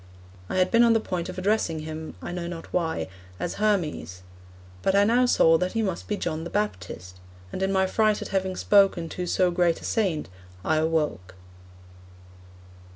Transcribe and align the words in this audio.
I 0.49 0.55
had 0.57 0.71
been 0.71 0.81
on 0.81 0.93
the 0.93 0.99
point 0.99 1.29
of 1.29 1.37
addressing 1.37 1.81
him 1.81 2.15
I 2.23 2.31
know 2.31 2.47
not 2.47 2.73
why 2.73 3.07
as 3.39 3.57
Hermes. 3.61 4.23
But 4.81 4.95
I 4.95 5.03
now 5.03 5.27
saw 5.27 5.59
that 5.59 5.73
he 5.73 5.83
must 5.83 6.07
be 6.07 6.17
John 6.17 6.43
the 6.43 6.49
Baptist; 6.49 7.17
and 7.51 7.61
in 7.61 7.71
my 7.71 7.85
fright 7.85 8.19
at 8.19 8.29
having 8.29 8.55
spoken 8.55 9.09
to 9.09 9.27
so 9.27 9.51
great 9.51 9.79
a 9.79 9.85
Saint 9.85 10.27
I 10.65 10.77
awoke. 10.77 11.35